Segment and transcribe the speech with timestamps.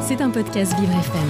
[0.00, 1.28] C'est un podcast Vivre FM.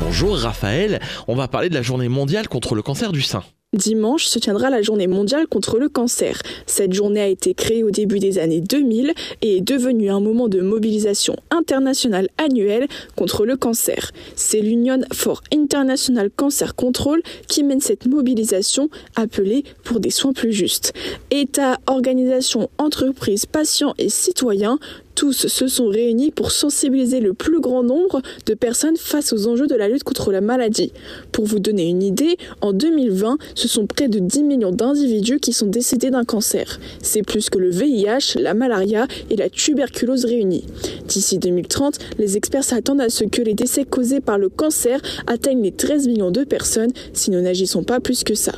[0.00, 3.42] Bonjour Raphaël, on va parler de la journée mondiale contre le cancer du sein.
[3.74, 6.40] Dimanche se tiendra la journée mondiale contre le cancer.
[6.66, 9.12] Cette journée a été créée au début des années 2000
[9.42, 12.86] et est devenue un moment de mobilisation internationale annuelle
[13.16, 14.12] contre le cancer.
[14.34, 20.52] C'est l'Union for International Cancer Control qui mène cette mobilisation appelée pour des soins plus
[20.52, 20.94] justes.
[21.30, 24.78] États, organisations, entreprises, patients et citoyens
[25.16, 29.66] tous se sont réunis pour sensibiliser le plus grand nombre de personnes face aux enjeux
[29.66, 30.92] de la lutte contre la maladie.
[31.32, 35.52] Pour vous donner une idée, en 2020, ce sont près de 10 millions d'individus qui
[35.52, 36.78] sont décédés d'un cancer.
[37.02, 40.64] C'est plus que le VIH, la malaria et la tuberculose réunis.
[41.08, 45.62] D'ici 2030, les experts s'attendent à ce que les décès causés par le cancer atteignent
[45.62, 48.52] les 13 millions de personnes si nous n'agissons pas plus que ça.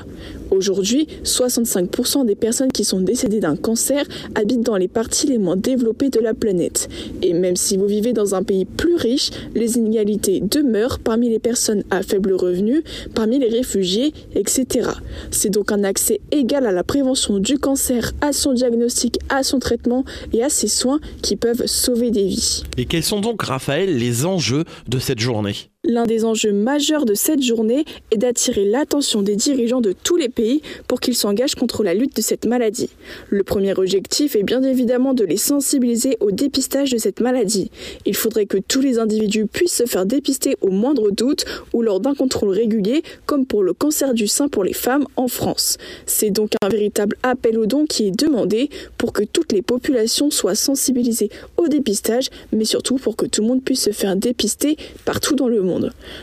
[0.51, 5.57] Aujourd'hui, 65% des personnes qui sont décédées d'un cancer habitent dans les parties les moins
[5.57, 6.89] développées de la planète.
[7.23, 11.39] Et même si vous vivez dans un pays plus riche, les inégalités demeurent parmi les
[11.39, 12.83] personnes à faible revenu,
[13.15, 14.91] parmi les réfugiés, etc.
[15.31, 19.59] C'est donc un accès égal à la prévention du cancer, à son diagnostic, à son
[19.59, 22.63] traitement et à ses soins qui peuvent sauver des vies.
[22.77, 25.55] Et quels sont donc, Raphaël, les enjeux de cette journée?
[25.91, 30.29] L'un des enjeux majeurs de cette journée est d'attirer l'attention des dirigeants de tous les
[30.29, 32.91] pays pour qu'ils s'engagent contre la lutte de cette maladie.
[33.31, 37.71] Le premier objectif est bien évidemment de les sensibiliser au dépistage de cette maladie.
[38.05, 42.01] Il faudrait que tous les individus puissent se faire dépister au moindre doute ou lors
[42.01, 45.79] d'un contrôle régulier, comme pour le cancer du sein pour les femmes en France.
[46.05, 50.31] C'est donc un véritable appel aux dons qui est demandé pour que toutes les populations
[50.31, 54.77] soient sensibilisées au dépistage, mais surtout pour que tout le monde puisse se faire dépister
[55.07, 55.78] partout dans le monde.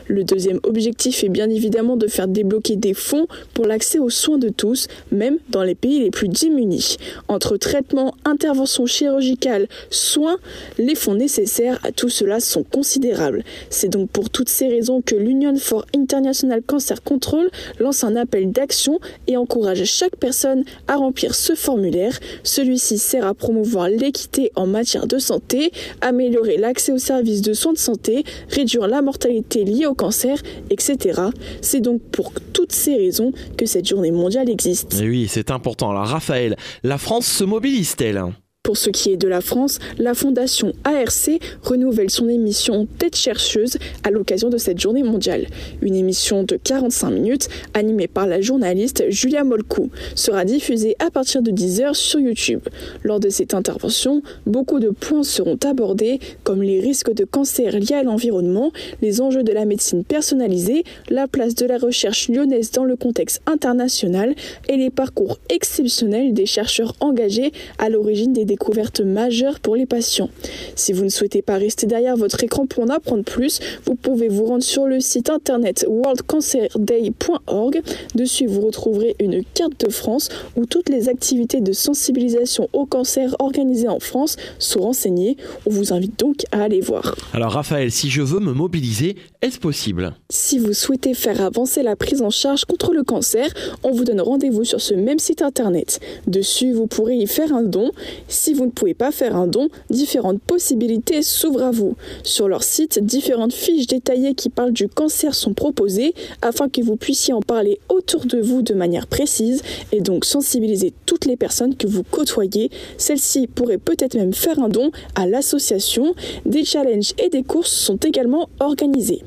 [0.07, 4.37] Le deuxième objectif est bien évidemment de faire débloquer des fonds pour l'accès aux soins
[4.37, 6.97] de tous, même dans les pays les plus démunis.
[7.27, 10.37] Entre traitement, intervention chirurgicale, soins,
[10.77, 13.43] les fonds nécessaires à tout cela sont considérables.
[13.69, 18.51] C'est donc pour toutes ces raisons que l'Union for International Cancer Control lance un appel
[18.51, 22.17] d'action et encourage chaque personne à remplir ce formulaire.
[22.43, 25.71] Celui-ci sert à promouvoir l'équité en matière de santé,
[26.01, 30.37] améliorer l'accès aux services de soins de santé, réduire la mortalité liées au cancer,
[30.69, 31.21] etc.
[31.61, 34.99] C'est donc pour toutes ces raisons que cette journée mondiale existe.
[34.99, 35.91] Et oui, c'est important.
[35.91, 38.23] Alors Raphaël, la France se mobilise-t-elle?
[38.65, 43.77] Pour ce qui est de la France, la fondation ARC renouvelle son émission Tête chercheuse
[44.03, 45.45] à l'occasion de cette journée mondiale.
[45.83, 51.43] Une émission de 45 minutes animée par la journaliste Julia Molcou sera diffusée à partir
[51.43, 52.61] de 10h sur YouTube.
[53.03, 57.93] Lors de cette intervention, beaucoup de points seront abordés comme les risques de cancer liés
[57.93, 58.71] à l'environnement,
[59.03, 63.43] les enjeux de la médecine personnalisée, la place de la recherche lyonnaise dans le contexte
[63.45, 64.33] international
[64.67, 70.29] et les parcours exceptionnels des chercheurs engagés à l'origine des découverte majeure pour les patients.
[70.75, 74.29] Si vous ne souhaitez pas rester derrière votre écran pour en apprendre plus, vous pouvez
[74.29, 77.81] vous rendre sur le site internet worldcancerday.org.
[78.15, 83.35] Dessus, vous retrouverez une carte de France où toutes les activités de sensibilisation au cancer
[83.39, 85.35] organisées en France sont renseignées.
[85.65, 87.13] On vous invite donc à aller voir.
[87.33, 90.13] Alors Raphaël, si je veux me mobiliser, est-ce possible?
[90.29, 93.49] Si vous souhaitez faire avancer la prise en charge contre le cancer,
[93.83, 95.99] on vous donne rendez-vous sur ce même site internet.
[96.25, 97.91] Dessus, vous pourrez y faire un don.
[98.27, 101.95] Si vous ne pouvez pas faire un don, différentes possibilités s'ouvrent à vous.
[102.23, 106.95] Sur leur site, différentes fiches détaillées qui parlent du cancer sont proposées afin que vous
[106.95, 109.61] puissiez en parler autour de vous de manière précise
[109.91, 112.69] et donc sensibiliser toutes les personnes que vous côtoyez.
[112.97, 116.15] Celles-ci pourraient peut-être même faire un don à l'association.
[116.45, 119.21] Des challenges et des courses sont également organisés.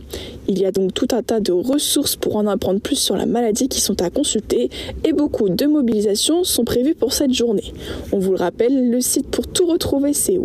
[0.51, 3.27] Il y a donc tout un tas de ressources pour en apprendre plus sur la
[3.27, 4.71] maladie qui sont à consulter
[5.05, 7.75] et beaucoup de mobilisations sont prévues pour cette journée.
[8.13, 10.39] On vous le rappelle, le site pour tout retrouver c'est.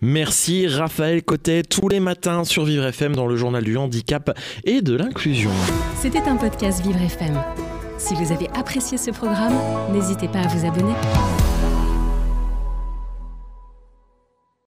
[0.00, 4.30] Merci Raphaël Cotet tous les matins sur Vivre FM dans le journal du handicap
[4.64, 5.50] et de l'inclusion.
[6.00, 7.36] C'était un podcast Vivre FM.
[7.98, 9.54] Si vous avez apprécié ce programme,
[9.92, 10.94] n'hésitez pas à vous abonner.